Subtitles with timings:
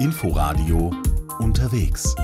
[0.00, 0.92] Inforadio
[1.40, 2.14] unterwegs.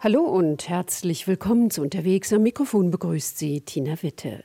[0.00, 2.30] Hallo und herzlich willkommen zu Unterwegs.
[2.34, 4.44] Am Mikrofon begrüßt Sie Tina Witte.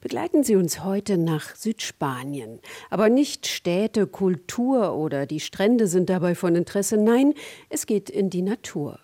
[0.00, 2.60] Begleiten Sie uns heute nach Südspanien.
[2.90, 6.96] Aber nicht Städte, Kultur oder die Strände sind dabei von Interesse.
[6.96, 7.34] Nein,
[7.70, 9.00] es geht in die Natur.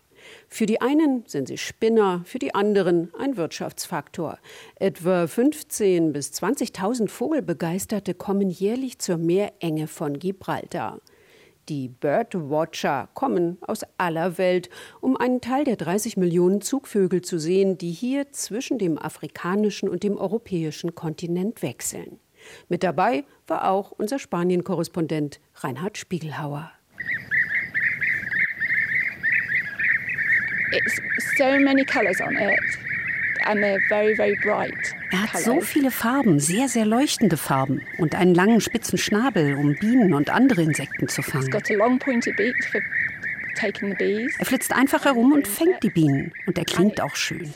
[0.47, 4.39] Für die einen sind sie Spinner, für die anderen ein Wirtschaftsfaktor.
[4.77, 11.01] Etwa 15.000 bis 20.000 Vogelbegeisterte kommen jährlich zur Meerenge von Gibraltar.
[11.71, 17.79] Die Birdwatcher kommen aus aller Welt, um einen Teil der 30 Millionen Zugvögel zu sehen,
[17.79, 22.19] die hier zwischen dem afrikanischen und dem europäischen Kontinent wechseln.
[22.69, 26.73] Mit dabei war auch unser Spanien-Korrespondent Reinhard Spiegelhauer.
[30.73, 31.01] It's
[31.39, 32.90] so many colors on it
[33.89, 34.95] very very bright.
[35.11, 39.75] Er hat so viele Farben, sehr, sehr leuchtende Farben und einen langen spitzen Schnabel, um
[39.75, 41.51] Bienen und andere Insekten zu fangen.
[44.39, 47.53] Er flitzt einfach herum und fängt die Bienen und er klingt auch schön.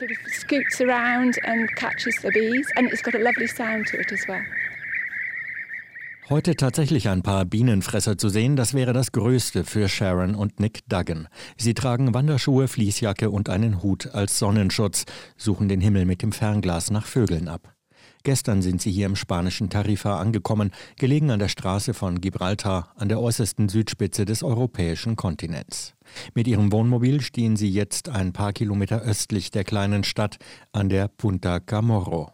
[6.31, 10.81] Heute tatsächlich ein paar Bienenfresser zu sehen, das wäre das Größte für Sharon und Nick
[10.89, 11.29] Duggan.
[11.59, 15.05] Sie tragen Wanderschuhe, Fließjacke und einen Hut als Sonnenschutz,
[15.37, 17.75] suchen den Himmel mit dem Fernglas nach Vögeln ab.
[18.23, 23.11] Gestern sind sie hier im spanischen Tarifa angekommen, gelegen an der Straße von Gibraltar, an
[23.11, 25.93] der äußersten Südspitze des europäischen Kontinents.
[26.33, 30.39] Mit ihrem Wohnmobil stehen sie jetzt ein paar Kilometer östlich der kleinen Stadt
[30.73, 32.34] an der Punta Camorro.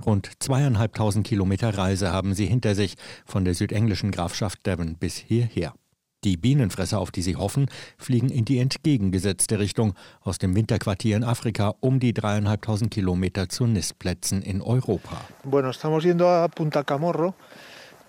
[0.00, 5.74] Rund zweieinhalbtausend Kilometer Reise haben sie hinter sich von der südenglischen Grafschaft Devon bis hierher.
[6.22, 11.24] Die Bienenfresser, auf die sie hoffen, fliegen in die entgegengesetzte Richtung aus dem Winterquartier in
[11.24, 15.22] Afrika um die dreieinhalbtausend Kilometer zu Nistplätzen in Europa.
[15.44, 17.34] Bueno, estamos yendo a Punta Camorro,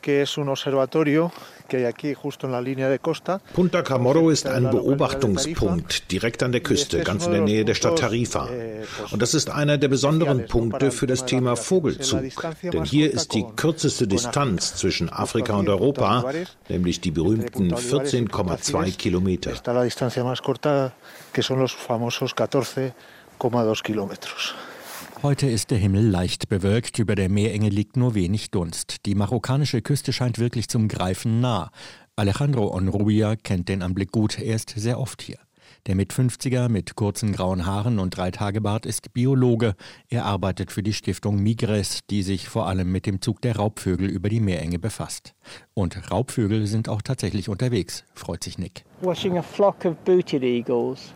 [0.02, 1.32] que es un observatorio
[3.54, 8.00] Punta Camorro ist ein Beobachtungspunkt direkt an der Küste, ganz in der Nähe der Stadt
[8.00, 8.50] Tarifa.
[8.50, 12.24] Eh, Und das ist einer der besonderen Punkte für das Thema Vogelzug.
[12.64, 16.25] Denn hier ist die kürzeste Distanz zwischen Afrika und Europa,
[16.68, 19.54] nämlich die berühmten 14,2 Kilometer.
[25.24, 29.06] Heute ist der Himmel leicht bewölkt, über der Meerenge liegt nur wenig Dunst.
[29.06, 31.70] Die marokkanische Küste scheint wirklich zum Greifen nah.
[32.16, 35.38] Alejandro Onrubia kennt den Anblick gut, er ist sehr oft hier.
[35.86, 39.76] Der mit 50er mit kurzen grauen Haaren und Dreitagebart ist Biologe.
[40.10, 44.10] Er arbeitet für die Stiftung Migres, die sich vor allem mit dem Zug der Raubvögel
[44.10, 45.36] über die Meerenge befasst.
[45.76, 48.86] Und Raubvögel sind auch tatsächlich unterwegs, freut sich Nick.
[49.02, 51.14] Watching a flock of booted eagles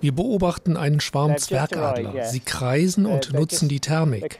[0.00, 2.24] Wir beobachten einen Schwarm Zwergadler.
[2.24, 4.38] Sie kreisen und nutzen die Thermik.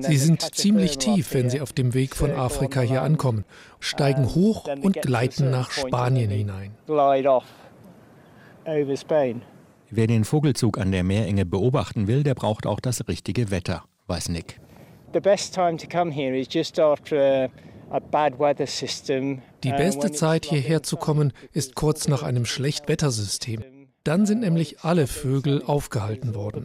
[0.00, 3.44] Sie sind ziemlich tief, wenn sie auf dem Weg von Afrika hier ankommen,
[3.78, 6.74] steigen hoch und gleiten nach Spanien hinein.
[9.92, 14.28] Wer den Vogelzug an der Meerenge beobachten will, der braucht auch das richtige Wetter, weiß
[14.28, 14.60] Nick.
[15.12, 17.48] The best time to come here is just after
[19.64, 23.64] die beste Zeit, hierher zu kommen, ist kurz nach einem Schlechtwettersystem.
[24.04, 26.64] Dann sind nämlich alle Vögel aufgehalten worden.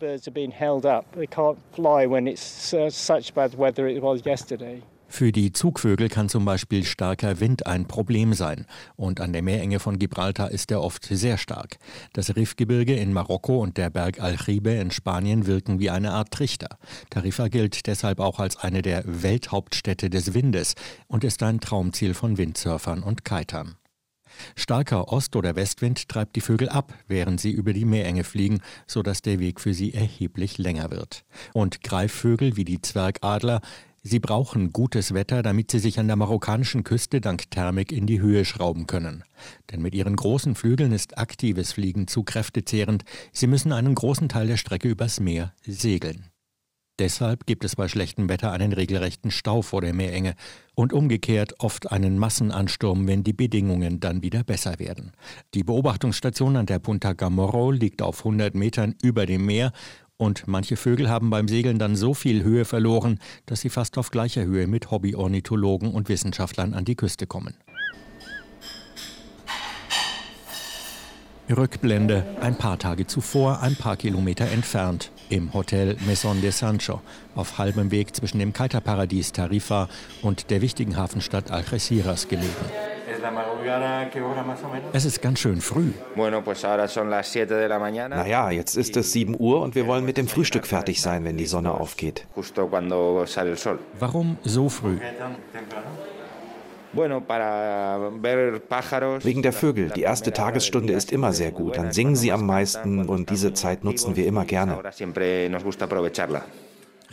[5.08, 8.66] Für die Zugvögel kann zum Beispiel starker Wind ein Problem sein.
[8.96, 11.78] Und an der Meerenge von Gibraltar ist er oft sehr stark.
[12.14, 16.78] Das Rifgebirge in Marokko und der Berg Aljibe in Spanien wirken wie eine Art Trichter.
[17.10, 20.76] Tarifa gilt deshalb auch als eine der Welthauptstädte des Windes
[21.08, 23.76] und ist ein Traumziel von Windsurfern und Kitern.
[24.56, 29.22] Starker Ost- oder Westwind treibt die Vögel ab, während sie über die Meerenge fliegen, sodass
[29.22, 31.24] der Weg für sie erheblich länger wird.
[31.54, 33.62] Und Greifvögel wie die Zwergadler
[34.08, 38.22] Sie brauchen gutes Wetter, damit sie sich an der marokkanischen Küste dank Thermik in die
[38.22, 39.24] Höhe schrauben können.
[39.72, 43.04] Denn mit ihren großen Flügeln ist aktives Fliegen zu kräftezehrend.
[43.32, 46.26] Sie müssen einen großen Teil der Strecke übers Meer segeln.
[47.00, 50.36] Deshalb gibt es bei schlechtem Wetter einen regelrechten Stau vor der Meerenge
[50.76, 55.12] und umgekehrt oft einen Massenansturm, wenn die Bedingungen dann wieder besser werden.
[55.56, 59.74] Die Beobachtungsstation an der Punta Gamorro liegt auf 100 Metern über dem Meer
[60.18, 64.12] und manche Vögel haben beim Segeln dann so viel Höhe verloren, dass sie fast auf
[64.12, 67.56] gleicher Höhe mit Hobbyornithologen und Wissenschaftlern an die Küste kommen.
[71.48, 77.02] Rückblende ein paar Tage zuvor, ein paar Kilometer entfernt, im Hotel Maison de Sancho,
[77.36, 79.88] auf halbem Weg zwischen dem Kiterparadies Tarifa
[80.24, 82.95] und der wichtigen Hafenstadt Algeciras gelegen.
[84.94, 85.92] Es ist ganz schön früh.
[88.18, 91.38] Naja, jetzt ist es 7 Uhr und wir wollen mit dem Frühstück fertig sein, wenn
[91.38, 92.26] die Sonne aufgeht.
[94.00, 94.98] Warum so früh?
[99.24, 99.90] Wegen der Vögel.
[99.90, 101.78] Die erste Tagesstunde ist immer sehr gut.
[101.78, 104.80] Dann singen sie am meisten und diese Zeit nutzen wir immer gerne.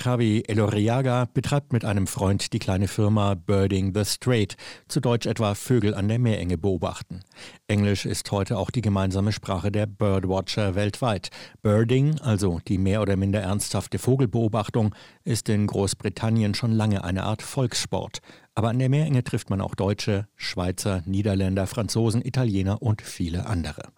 [0.05, 4.57] Javi Elorriaga betreibt mit einem Freund die kleine Firma Birding the Strait,
[4.89, 7.21] zu Deutsch etwa Vögel an der Meerenge beobachten.
[7.69, 11.31] Englisch ist heute auch die gemeinsame Sprache der Birdwatcher weltweit.
[11.63, 17.43] Birding, also die mehr oder minder ernsthafte Vogelbeobachtung, ist in Großbritannien schon lange eine Art
[17.43, 18.19] Volkssport.
[18.57, 23.93] Aber an der Meerenge trifft man auch Deutsche, Schweizer, Niederländer, Franzosen, Italiener und viele andere.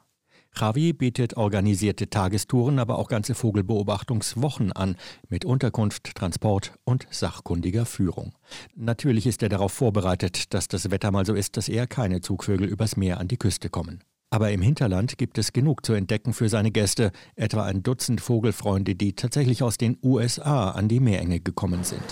[0.56, 4.96] Javi bietet organisierte Tagestouren, aber auch ganze Vogelbeobachtungswochen an,
[5.28, 8.32] mit Unterkunft, Transport und sachkundiger Führung.
[8.74, 12.68] Natürlich ist er darauf vorbereitet, dass das Wetter mal so ist, dass eher keine Zugvögel
[12.68, 14.02] übers Meer an die Küste kommen.
[14.30, 18.94] Aber im Hinterland gibt es genug zu entdecken für seine Gäste, etwa ein Dutzend Vogelfreunde,
[18.94, 22.02] die tatsächlich aus den USA an die Meerenge gekommen sind.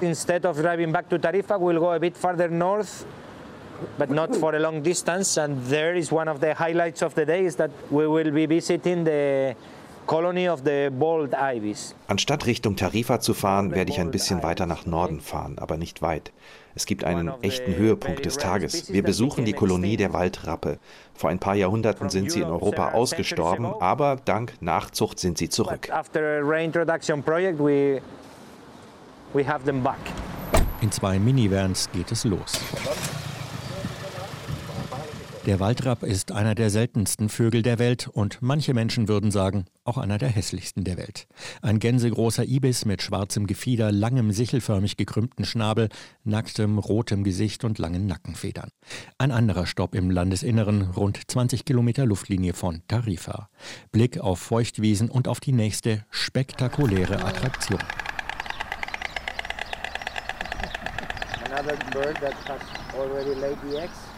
[0.00, 3.06] Instead of driving back to Tarifa, we'll go a bit further north
[3.98, 5.38] but not for a long distance.
[5.38, 8.46] And there is one of the highlights of the day is that we will be
[8.46, 9.54] visiting the
[10.06, 11.94] colony of the bald ibis.
[12.08, 16.02] Anstatt Richtung Tarifa zu fahren, werde ich ein bisschen weiter nach Norden fahren, aber nicht
[16.02, 16.32] weit.
[16.74, 18.92] Es gibt einen echten Höhepunkt des Tages.
[18.92, 20.78] Wir besuchen die Kolonie der Waldrappe.
[21.14, 25.90] Vor ein paar Jahrhunderten sind sie in Europa ausgestorben, aber dank Nachzucht sind sie zurück.
[30.80, 32.60] In zwei Minivans geht es los.
[35.44, 39.98] Der Waldrapp ist einer der seltensten Vögel der Welt und manche Menschen würden sagen, auch
[39.98, 41.26] einer der hässlichsten der Welt.
[41.62, 45.88] Ein gänsegroßer Ibis mit schwarzem Gefieder, langem sichelförmig gekrümmten Schnabel,
[46.22, 48.70] nacktem rotem Gesicht und langen Nackenfedern.
[49.18, 53.48] Ein anderer Stopp im Landesinneren, rund 20 Kilometer Luftlinie von Tarifa.
[53.90, 57.80] Blick auf Feuchtwiesen und auf die nächste spektakuläre Attraktion.
[61.46, 62.62] Another bird that has
[62.94, 64.11] already laid the eggs.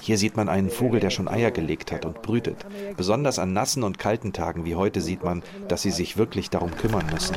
[0.00, 2.64] Hier sieht man einen Vogel, der schon Eier gelegt hat und brütet.
[2.96, 6.74] Besonders an nassen und kalten Tagen wie heute sieht man, dass sie sich wirklich darum
[6.76, 7.36] kümmern müssen.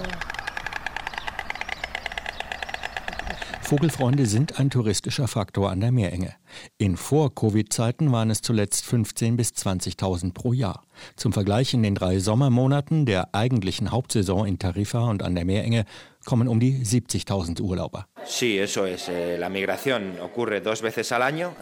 [3.61, 6.38] Vogelfreunde sind ein touristischer Faktor an der Meerenge.
[6.77, 10.83] In Vor-Covid-Zeiten waren es zuletzt 15.000 bis 20.000 pro Jahr.
[11.15, 15.85] Zum Vergleich in den drei Sommermonaten der eigentlichen Hauptsaison in Tarifa und an der Meerenge
[16.25, 18.05] kommen um die 70.000 Urlauber.
[18.41, 18.59] Eh,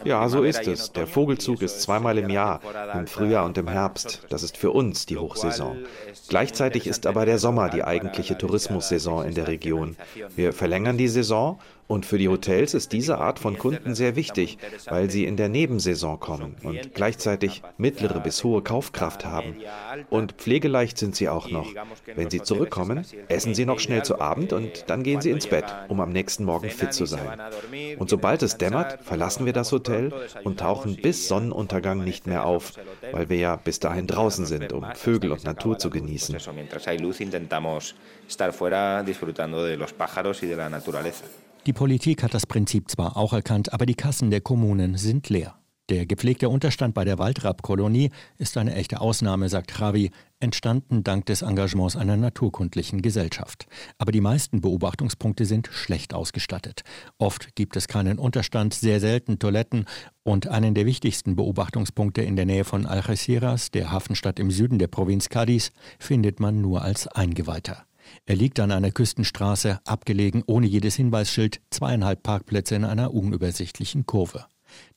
[0.04, 0.92] ja, so ist es.
[0.92, 2.60] Der Vogelzug ist zweimal im Jahr,
[2.94, 4.26] im Frühjahr und im Herbst.
[4.28, 5.78] Das ist für uns die Hochsaison.
[6.28, 9.96] Gleichzeitig ist aber der Sommer die eigentliche Tourismussaison in der Region.
[10.34, 14.58] Wir verlängern die Saison und für die Hotels ist diese Art von Kunden sehr wichtig,
[14.86, 19.56] weil sie in der Nebensaison kommen und gleichzeitig mittlere bis hohe Kaufkraft haben.
[20.10, 21.68] Und pflegeleicht sind sie auch noch.
[22.14, 25.64] Wenn sie zurückkommen, essen sie noch schnell zu Abend und dann gehen sie ins Bett,
[25.88, 27.40] um am nächsten Morgen fit zu sein.
[27.98, 30.12] Und sobald es dämmert, verlassen wir das Hotel
[30.44, 32.72] und tauchen bis Sonnenuntergang nicht mehr auf,
[33.12, 36.36] weil wir ja bis dahin draußen sind, um Vögel und Natur zu genießen.
[38.28, 41.24] estar fuera disfrutando de los pájaros y de la naturaleza.
[41.68, 45.54] Die Politik hat das Prinzip zwar auch erkannt, aber die Kassen der Kommunen sind leer.
[45.90, 50.10] Der gepflegte Unterstand bei der Waldrappkolonie ist eine echte Ausnahme, sagt Javi,
[50.40, 53.66] entstanden dank des Engagements einer naturkundlichen Gesellschaft.
[53.98, 56.84] Aber die meisten Beobachtungspunkte sind schlecht ausgestattet.
[57.18, 59.84] Oft gibt es keinen Unterstand, sehr selten Toiletten
[60.22, 64.88] und einen der wichtigsten Beobachtungspunkte in der Nähe von Algeciras, der Hafenstadt im Süden der
[64.88, 67.87] Provinz Cádiz, findet man nur als Eingeweihter.
[68.26, 74.46] Er liegt an einer Küstenstraße, abgelegen, ohne jedes Hinweisschild, zweieinhalb Parkplätze in einer unübersichtlichen Kurve.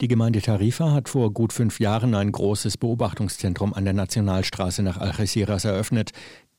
[0.01, 4.97] Die Gemeinde Tarifa hat vor gut fünf Jahren ein großes Beobachtungszentrum an der Nationalstraße nach
[4.97, 6.11] Algeciras eröffnet.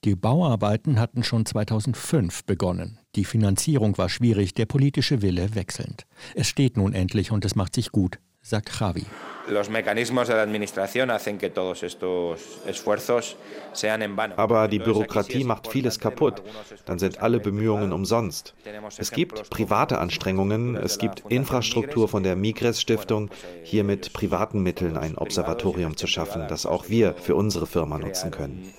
[0.04, 2.98] Die Bauarbeiten hatten schon 2005 begonnen.
[3.14, 6.06] Die Finanzierung war schwierig, der politische Wille wechselnd.
[6.34, 9.06] Es steht nun endlich und es macht sich gut, sagt Javi.
[9.48, 13.36] Los mecanismos de la administración hacen que todos estos esfuerzos
[13.72, 14.34] sean en vano.
[14.36, 16.42] Aber die Bürokratie macht vieles kaputt.
[16.84, 18.54] Dann sind alle Bemühungen umsonst.
[18.98, 23.30] Es gibt private Anstrengungen, es gibt Infrastruktur von der Migres Stiftung,
[23.64, 28.30] hier mit privaten Mitteln ein Observatorium zu schaffen, das auch wir für unsere Firma nutzen
[28.30, 28.72] können.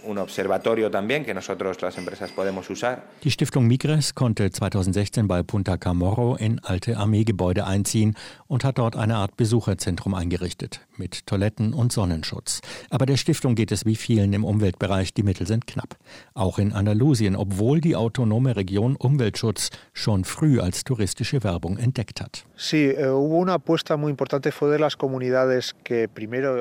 [3.24, 8.16] Die Stiftung Migres konnte 2016 bei Punta Camorro in alte Armeegebäude einziehen
[8.48, 12.62] und hat dort eine Art Besucherzentrum eingerichtet eingerichtet, mit Toiletten und Sonnenschutz.
[12.90, 15.98] Aber der Stiftung geht es wie vielen im Umweltbereich, die Mittel sind knapp.
[16.34, 22.46] Auch in Andalusien, obwohl die autonome Region Umweltschutz schon früh als touristische Werbung entdeckt hat.
[22.74, 22.94] Eh,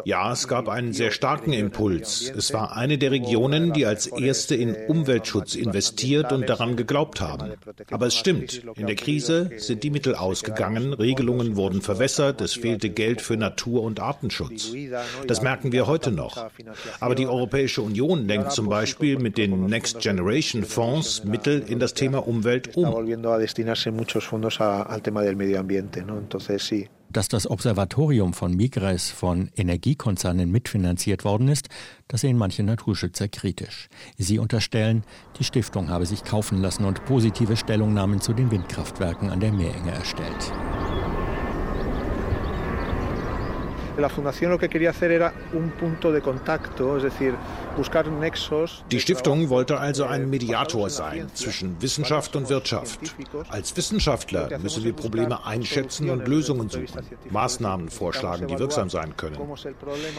[0.04, 2.32] ja, es gab einen sehr starken Impuls.
[2.36, 7.52] Es war eine der Regionen, die als erste in Umweltschutz investiert und daran geglaubt haben.
[7.90, 12.88] Aber es stimmt, in der Krise sind die Mittel ausgegangen, Regelungen wurden verwässert, es fehlte
[12.90, 14.72] Geld für Natur- und Artenschutz.
[15.26, 16.36] Das merken wir heute noch.
[17.00, 21.94] Aber die Europäische Union lenkt zum Beispiel mit den Next Generation Fonds Mittel in das
[21.94, 22.84] Thema Umwelt um.
[27.12, 31.68] Dass das Observatorium von Migres von Energiekonzernen mitfinanziert worden ist,
[32.08, 33.88] das sehen manche Naturschützer kritisch.
[34.16, 35.04] Sie unterstellen,
[35.38, 39.90] die Stiftung habe sich kaufen lassen und positive Stellungnahmen zu den Windkraftwerken an der Meerenge
[39.90, 40.52] erstellt.
[48.90, 53.00] Die Stiftung wollte also ein Mediator sein zwischen Wissenschaft und Wirtschaft.
[53.48, 59.38] Als Wissenschaftler müssen wir Probleme einschätzen und Lösungen suchen, Maßnahmen vorschlagen, die wirksam sein können.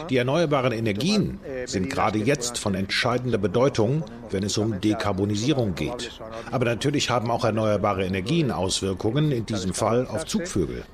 [0.08, 6.20] Die erneuerbaren Energien sind gerade jetzt von entscheidender Bedeutung, wenn es um Dekarbonisierung geht.
[6.50, 10.84] Aber natürlich haben auch erneuerbare Energien Auswirkungen, in diesem Fall auf Zugvögel.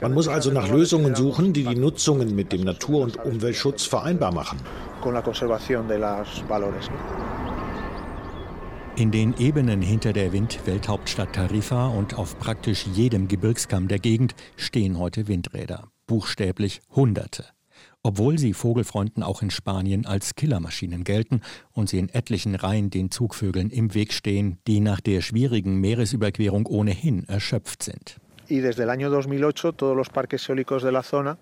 [0.00, 4.32] Man muss also nach Lösungen suchen, die die Nutzungen mit dem Natur- und Umweltschutz vereinbar
[4.32, 4.58] machen.
[8.96, 14.98] In den Ebenen hinter der Windwelthauptstadt Tarifa und auf praktisch jedem Gebirgskamm der Gegend stehen
[14.98, 15.88] heute Windräder.
[16.06, 17.46] Buchstäblich Hunderte.
[18.02, 21.40] Obwohl sie Vogelfreunden auch in Spanien als Killermaschinen gelten
[21.72, 26.66] und sie in etlichen Reihen den Zugvögeln im Weg stehen, die nach der schwierigen Meeresüberquerung
[26.66, 28.19] ohnehin erschöpft sind.
[28.50, 31.38] Y desde el año 2008 todos los parques eólicos de la zona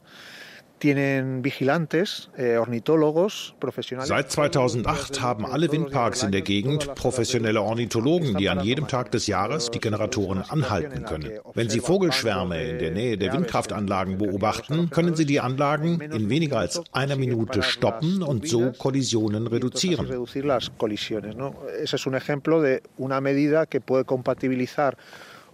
[0.78, 4.08] tienen vigilantes, eh, ornitólogos, profesionales.
[4.08, 9.26] Seit 2008 haben alle Windparks in der Gegend professionelle Ornithologen, die an jedem Tag des
[9.26, 11.32] Jahres die Generatoren anhalten können.
[11.54, 16.58] Wenn sie Vogelschwärme in der Nähe der Windkraftanlagen beobachten, können sie die Anlagen in weniger
[16.58, 20.06] als einer Minute stoppen und so Kollisionen reduzieren.
[21.82, 24.96] Ese es un ejemplo de una medida que puede compatibilizar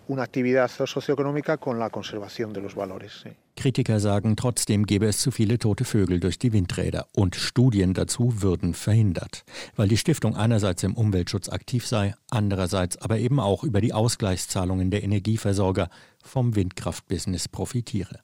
[0.08, 3.12] una actividad socioeconómica con la conservación de los valores.
[3.22, 3.30] Sí.
[3.56, 8.42] Kritiker sagen, trotzdem gäbe es zu viele tote Vögel durch die Windräder und Studien dazu
[8.42, 9.44] würden verhindert,
[9.76, 14.90] weil die Stiftung einerseits im Umweltschutz aktiv sei, andererseits aber eben auch über die Ausgleichszahlungen
[14.90, 15.88] der Energieversorger
[16.22, 18.20] vom Windkraftbusiness profitiere.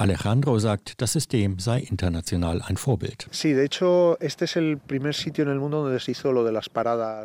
[0.00, 3.26] Alejandro sagt, das System sei international ein Vorbild.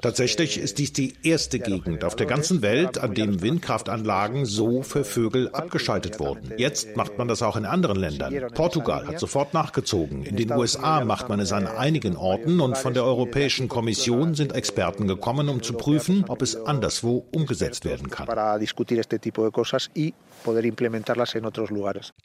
[0.01, 5.05] Tatsächlich ist dies die erste Gegend auf der ganzen Welt, an dem Windkraftanlagen so für
[5.05, 6.51] Vögel abgeschaltet wurden.
[6.57, 8.33] Jetzt macht man das auch in anderen Ländern.
[8.55, 10.23] Portugal hat sofort nachgezogen.
[10.23, 14.51] In den USA macht man es an einigen Orten und von der Europäischen Kommission sind
[14.55, 18.27] Experten gekommen, um zu prüfen, ob es anderswo umgesetzt werden kann.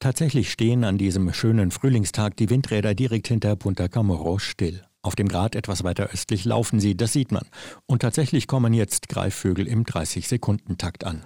[0.01, 4.83] Tatsächlich stehen an diesem schönen Frühlingstag die Windräder direkt hinter Punta Camorro still.
[5.03, 7.45] Auf dem Grat etwas weiter östlich laufen sie, das sieht man.
[7.87, 11.25] Und tatsächlich kommen jetzt Greifvögel im 30-Sekunden-Takt an.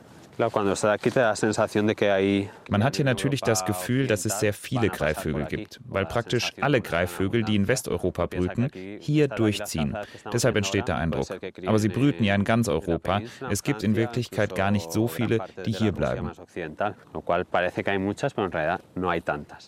[2.70, 6.80] Man hat hier natürlich das Gefühl, dass es sehr viele Greifvögel gibt, weil praktisch alle
[6.80, 8.70] Greifvögel, die in Westeuropa brüten,
[9.00, 9.96] hier durchziehen.
[10.32, 11.28] Deshalb entsteht der Eindruck.
[11.66, 13.20] Aber sie brüten ja in ganz Europa.
[13.50, 16.30] Es gibt in Wirklichkeit gar nicht so viele, die hier bleiben.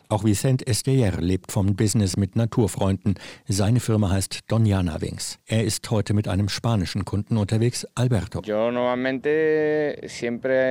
[0.09, 3.15] Auch Vicente Esteyer lebt vom Business mit Naturfreunden.
[3.47, 5.39] Seine Firma heißt Doniana Wings.
[5.47, 8.41] Er ist heute mit einem spanischen Kunden unterwegs, Alberto.
[8.45, 10.64] Yo normalmente siempre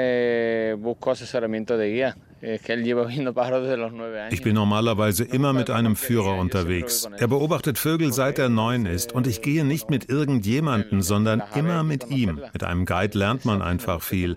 [4.32, 7.08] Ich bin normalerweise immer mit einem Führer unterwegs.
[7.18, 11.84] Er beobachtet Vögel seit er neun ist und ich gehe nicht mit irgendjemanden, sondern immer
[11.84, 12.42] mit ihm.
[12.52, 14.36] Mit einem Guide lernt man einfach viel.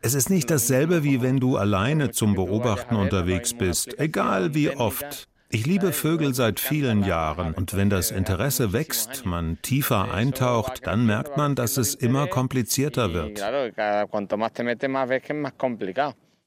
[0.00, 5.28] Es ist nicht dasselbe, wie wenn du alleine zum Beobachten unterwegs bist, egal wie oft.
[5.50, 11.06] Ich liebe Vögel seit vielen Jahren und wenn das Interesse wächst, man tiefer eintaucht, dann
[11.06, 13.40] merkt man, dass es immer komplizierter wird.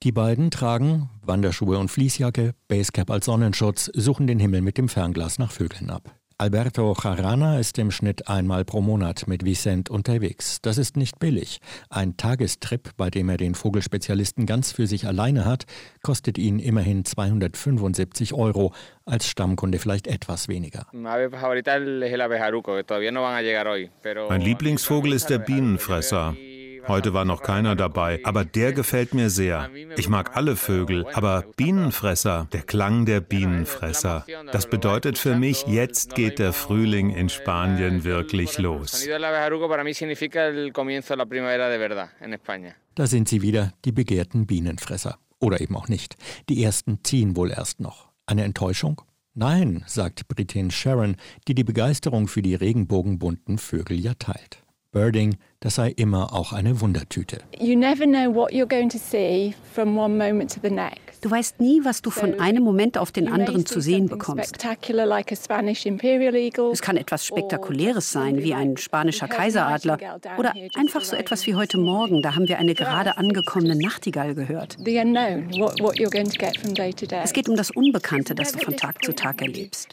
[0.03, 5.39] Die beiden tragen Wanderschuhe und Fließjacke, Basecap als Sonnenschutz, suchen den Himmel mit dem Fernglas
[5.39, 6.20] nach Vögeln ab.
[6.41, 10.59] Alberto Jarana ist im Schnitt einmal pro Monat mit Vicent unterwegs.
[10.59, 11.59] Das ist nicht billig.
[11.91, 15.65] Ein Tagestrip, bei dem er den Vogelspezialisten ganz für sich alleine hat,
[16.01, 18.73] kostet ihn immerhin 275 Euro.
[19.05, 20.87] Als Stammkunde vielleicht etwas weniger.
[20.93, 21.29] Mein
[24.41, 26.35] Lieblingsvogel ist der Bienenfresser.
[26.87, 29.69] Heute war noch keiner dabei, aber der gefällt mir sehr.
[29.97, 36.15] Ich mag alle Vögel, aber Bienenfresser, der Klang der Bienenfresser, das bedeutet für mich, jetzt
[36.15, 39.07] geht der Frühling in Spanien wirklich los.
[42.95, 45.17] Da sind sie wieder, die begehrten Bienenfresser.
[45.39, 46.15] Oder eben auch nicht.
[46.49, 48.09] Die ersten ziehen wohl erst noch.
[48.27, 49.01] Eine Enttäuschung?
[49.33, 51.15] Nein, sagt Britin Sharon,
[51.47, 54.63] die die Begeisterung für die regenbogenbunten Vögel ja teilt.
[54.91, 57.37] Birding, das sei immer auch eine Wundertüte.
[57.59, 61.11] You never know what you're going to see from one moment to the next.
[61.21, 64.55] Du weißt nie, was du von einem Moment auf den anderen zu sehen bekommst.
[66.73, 69.99] Es kann etwas Spektakuläres sein, wie ein spanischer Kaiseradler.
[70.39, 72.23] Oder einfach so etwas wie heute Morgen.
[72.23, 74.77] Da haben wir eine gerade angekommene Nachtigall gehört.
[77.23, 79.89] Es geht um das Unbekannte, das du von Tag zu Tag erlebst.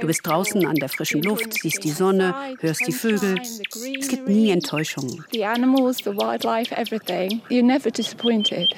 [0.00, 3.38] Du bist draußen an der frischen Luft, siehst die Sonne, hörst die Vögel.
[3.38, 5.11] Es gibt nie Enttäuschungen.
[5.32, 7.40] The animals, the wildlife, everything.
[7.48, 8.68] You're never disappointed.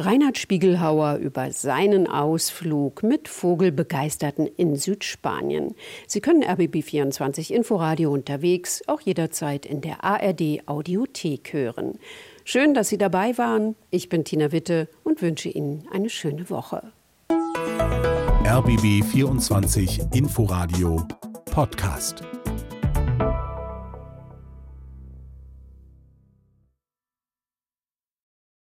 [0.00, 5.74] Reinhard Spiegelhauer über seinen Ausflug mit Vogelbegeisterten in Südspanien.
[6.06, 11.98] Sie können RBB24 Inforadio unterwegs, auch jederzeit in der ARD Audiothek hören.
[12.44, 13.76] Schön, dass Sie dabei waren.
[13.90, 16.92] Ich bin Tina Witte und wünsche Ihnen eine schöne Woche.
[18.46, 21.06] RBB 24 Inforadio
[21.60, 22.39] Podcast.